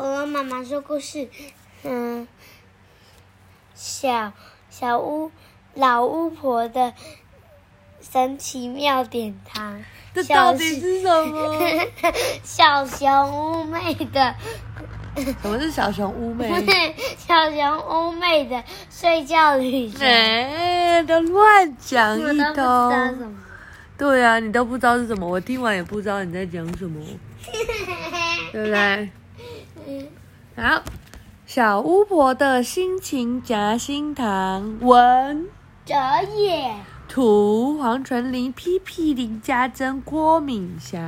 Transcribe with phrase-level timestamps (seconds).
[0.00, 1.28] 恐龙妈妈说故事，
[1.84, 2.26] 嗯，
[3.74, 4.32] 小
[4.70, 5.30] 小巫
[5.74, 6.94] 老巫婆的
[8.00, 9.84] 神奇妙点糖。
[10.14, 11.54] 这到底是什么？
[12.42, 14.34] 小熊屋妹的。
[15.42, 16.48] 什么是小熊屋妹？
[17.18, 20.00] 小熊屋妹的睡觉旅行。
[20.00, 23.36] 哎，都乱讲一通。
[23.98, 27.04] 对啊，你都不知道是什么，我听完也不知道你在讲什么，
[28.50, 29.10] 对不对？
[30.56, 30.82] 好，
[31.46, 35.48] 小巫婆的心情夹心糖，文
[35.84, 35.94] 哲
[36.36, 36.74] 野，
[37.08, 40.98] 图黄纯林、P P 林家珍、郭敏霞。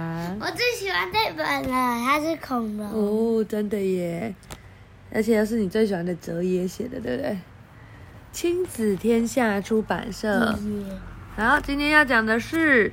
[0.40, 2.86] 我最喜欢这本了，它是恐龙。
[2.90, 4.34] 哦，真的耶！
[5.12, 7.38] 而且又是你最喜欢的哲野写的，对不对？
[8.32, 10.58] 亲子天下出版社。
[11.36, 12.90] 好，今天要讲的是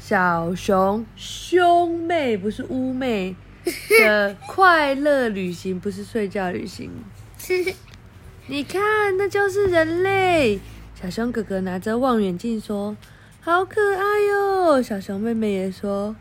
[0.00, 3.36] 小熊兄妹，不是巫妹
[4.00, 6.90] 的快乐旅行，不是睡觉旅行。
[8.46, 10.60] 你看，那就是人类。
[10.94, 12.96] 小熊哥哥拿着望远镜说
[13.42, 16.14] ：“好可爱哟！”小熊妹妹也说：“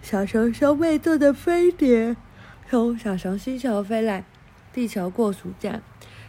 [0.00, 2.16] 小熊兄妹坐的飞碟
[2.70, 4.24] 从小熊星球飞来，
[4.72, 5.82] 地球过暑假，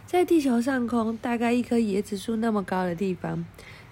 [0.05, 3.45] 在地球上空大概一棵椰子树那么高的地方。”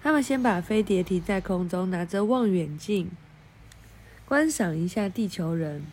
[0.04, 3.10] 他们先把飞碟停在空中，拿着望远镜
[4.26, 5.84] 观赏一下地球人。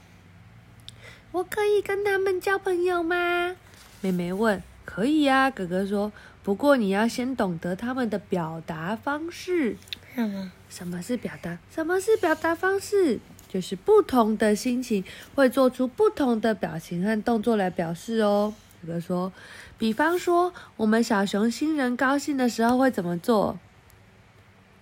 [1.33, 3.57] 我可以跟他们交朋友吗？
[4.01, 4.63] 妹妹问。
[4.85, 6.13] 可以呀，哥哥说。
[6.43, 9.77] 不过你要先懂得他们的表达方式。
[10.15, 10.53] 什么？
[10.69, 11.57] 什么是表达？
[11.73, 13.21] 什么是表达方式？
[13.49, 18.53] 就是不同的心情会做出不同的表情和动作来表示哦。
[18.85, 19.33] 哥哥说。
[19.79, 23.59] 比方说，我们小熊新人高兴的时候会怎么做？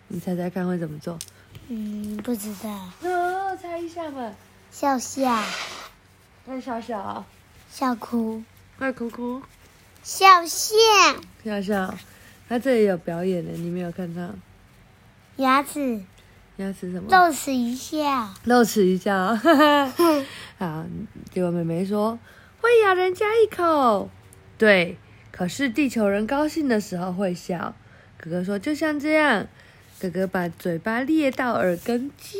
[0.08, 1.18] 你猜猜看会怎么做？
[1.68, 2.70] 嗯，不知道。
[3.02, 4.32] 哦，猜一下嘛。
[4.70, 5.30] 笑笑。
[6.50, 7.24] 快笑笑。
[7.70, 8.42] 笑哭。
[8.76, 9.40] 快哭哭。
[10.02, 10.74] 笑笑。
[11.44, 11.94] 笑笑。
[12.48, 14.34] 他这里有表演的，你没有看到？
[15.36, 16.02] 牙齿。
[16.56, 17.08] 牙齿什么？
[17.08, 18.28] 露齿一笑。
[18.42, 19.36] 露齿一笑。
[20.58, 20.84] 好，
[21.32, 22.18] 结果妹妹说
[22.60, 24.10] 会咬人家一口。
[24.58, 24.98] 对，
[25.30, 27.76] 可是地球人高兴的时候会笑。
[28.18, 29.46] 哥哥说就像这样。
[30.00, 32.34] 哥哥把嘴巴裂到耳根，啾，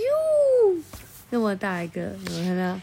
[1.31, 2.81] 那么大一个，有没有看到？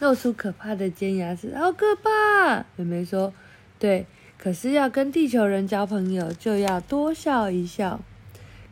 [0.00, 2.64] 露出可怕的尖牙齿，好可怕！
[2.76, 3.32] 妹妹说
[3.78, 4.06] ：“对，
[4.38, 8.00] 可是要跟地球人交朋友，就要多笑一笑。”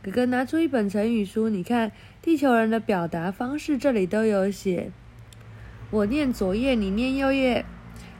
[0.02, 1.90] 哥哥拿出一本成语书，你看，
[2.22, 4.92] 地球人的表达方式这里都有写。
[5.90, 7.64] 我念左页，你念右页。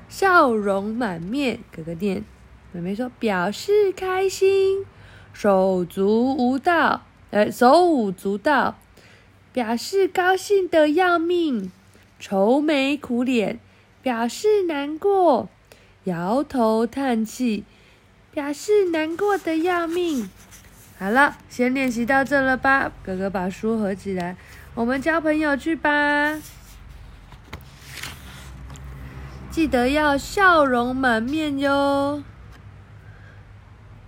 [0.08, 2.24] 笑容满面，哥哥念。
[2.72, 4.84] 妹妹说：“表示开心。”
[5.32, 8.78] 手足舞蹈，呃，手舞足蹈，
[9.52, 11.70] 表示高兴的要命；
[12.18, 13.60] 愁眉苦脸，
[14.02, 15.48] 表示难过；
[16.04, 17.64] 摇头叹气，
[18.32, 20.28] 表示难过得要命。
[20.98, 22.90] 好了，先练习到这了吧？
[23.04, 24.36] 哥哥把书合起来，
[24.74, 26.40] 我们交朋友去吧。
[29.50, 32.22] 记得要笑容满面哟。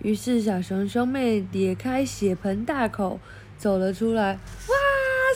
[0.00, 3.18] 于是，小熊兄妹咧开血盆大口
[3.58, 4.38] 走了出来。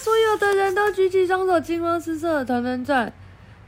[0.01, 3.13] 所有的人都举起双手，金光四射，团团转。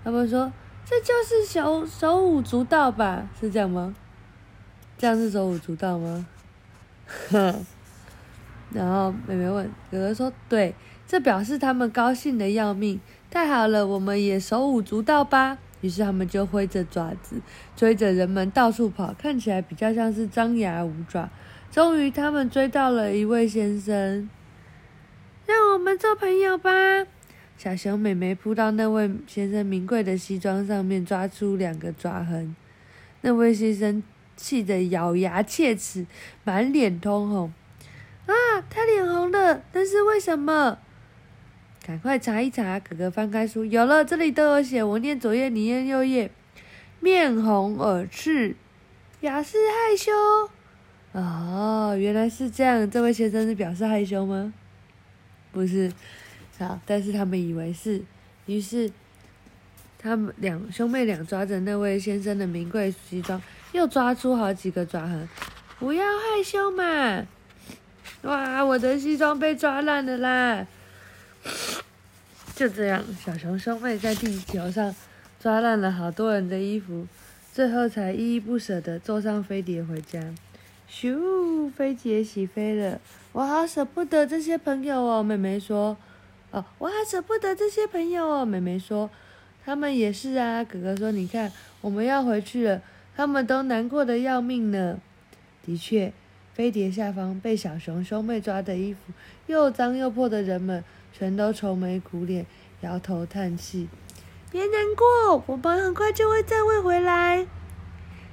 [0.02, 0.52] 他们说
[0.84, 3.28] ：“这就是手手舞足蹈吧？
[3.40, 3.94] 是这样吗？
[4.98, 6.26] 这样是手舞足蹈吗？”
[7.30, 7.64] 哼。
[8.72, 10.74] 然后妹妹问哥哥说：“对，
[11.06, 13.00] 这表示他们高兴得要命。
[13.30, 17.36] 太好了，我们也手舞足蹈吧。”于是他们就挥着爪子，
[17.76, 21.28] 追着人们到处跑，看起来比较像是张牙舞爪。
[21.70, 24.28] 终于，他们追到了一位先生，
[25.47, 26.71] 让我们做朋友吧。
[27.56, 32.55] 小熊妹妹扑到那位先生名贵的西装上面，抓出两个抓痕。
[33.21, 34.03] 那位先生
[34.37, 36.06] 气得咬牙切齿，
[36.43, 37.53] 满脸通红。
[38.27, 38.32] 啊，
[38.69, 40.78] 他脸红了，但是为什么？
[41.87, 42.81] 赶快查一查！
[42.81, 44.82] 哥哥翻开书，有了，这里都有写。
[44.82, 46.31] 我念左页，你念右页。
[47.00, 48.56] 面红耳赤，
[49.20, 50.11] 表示害羞。
[51.12, 52.90] 哦，原来是这样。
[52.90, 54.55] 这位先生是表示害羞吗？
[55.54, 55.90] 不是。
[56.58, 58.02] 好，但是他们以为是。
[58.46, 58.90] 于是，
[59.98, 63.40] 他们两兄妹俩抓着那位先生的名贵西装，
[63.72, 65.26] 又抓出好几个抓痕。
[65.78, 67.26] 不要害羞嘛！
[68.22, 70.66] 哇，我的西装被抓烂了啦！
[72.54, 74.94] 就这样，小熊兄妹在地球上
[75.40, 77.06] 抓烂了好多人的衣服，
[77.52, 80.22] 最后才依依不舍的坐上飞碟回家。
[80.96, 83.00] 咻，飞碟起飞了，
[83.32, 85.25] 我好舍不得这些朋友哦。
[85.25, 85.96] 妹妹说
[86.52, 89.11] ：“哦，我好舍不得这些朋友哦。”妹妹说
[89.67, 90.62] ：“他们也是啊。
[90.62, 91.50] 哥哥说：“你看，
[91.81, 92.81] 我们要回去了，
[93.17, 95.00] 他们都难过的要命呢。”
[95.67, 96.12] 的确，
[96.52, 99.12] 飞碟下方被小熊兄妹抓的衣服
[99.49, 102.47] 又脏又破的人们，全都愁眉苦脸，
[102.82, 103.88] 摇头叹气。
[104.49, 107.49] 别难过，我们很快就会再会回来。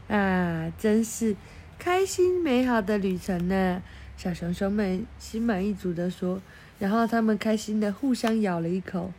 [0.07, 1.35] 啊，真是
[1.83, 3.81] 开心美好的旅程呢！
[4.15, 6.39] 小熊兄妹心满意足地说，
[6.77, 9.11] 然后他们开心地互相咬了一口。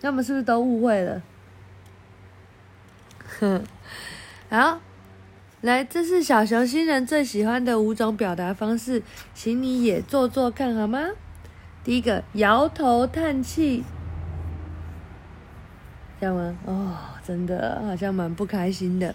[0.00, 1.22] 他们是不是都误会了？
[3.38, 3.62] 哼，
[4.48, 4.80] 好，
[5.60, 9.02] 来，这是小熊星人最喜欢的五种表达方式，
[9.34, 11.10] 请你也做做看好吗？
[11.84, 13.84] 第一个，摇头叹气。
[16.18, 16.56] 这样吗？
[16.64, 19.14] 哦，真的好像蛮不开心的。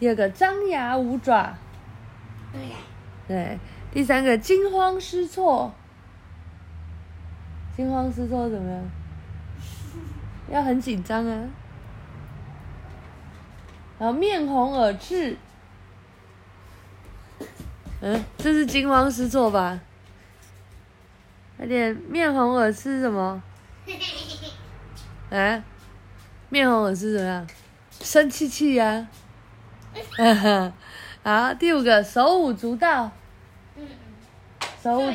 [0.00, 1.54] 第二个，张牙舞爪。
[3.28, 3.58] 对。
[3.92, 5.72] 第三个，惊慌失措。
[7.76, 8.90] 惊慌失措怎么样？
[10.50, 11.48] 要很紧张啊。
[13.98, 15.36] 然后面红耳赤。
[18.00, 19.78] 嗯，这是惊慌失措吧？
[21.58, 23.42] 有点面红耳赤是什么？
[25.30, 25.62] 啊？
[26.48, 27.46] 面红耳赤怎么样？
[28.00, 29.06] 生气气呀！
[31.22, 33.10] 好，第五个手舞足蹈。
[33.76, 34.68] 嗯嗯。
[34.82, 35.12] 手舞。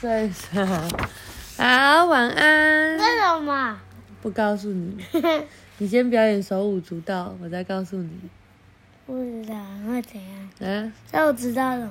[0.00, 0.66] 睡觉。
[1.56, 2.98] 好，晚安。
[2.98, 3.80] 为什么？
[4.22, 4.96] 不告诉你。
[5.78, 8.10] 你先表演手舞足蹈，我再告诉你。
[9.06, 9.54] 不知道
[9.86, 10.48] 会怎样？
[10.86, 10.92] 啊？
[11.12, 11.90] 那我知道了。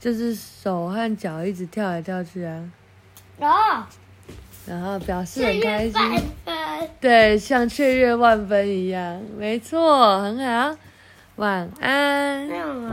[0.00, 2.70] 就是手和脚一直跳来跳去啊。
[3.40, 3.86] 哦。
[4.66, 6.22] 然后表示很开心，
[7.00, 10.76] 对，像雀跃万分一样，没错，很好，
[11.36, 12.86] 晚安。